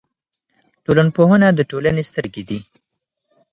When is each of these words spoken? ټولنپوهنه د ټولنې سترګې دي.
ټولنپوهنه 0.85 1.47
د 1.53 1.59
ټولنې 1.71 2.03
سترګې 2.09 2.43
دي. 2.49 2.59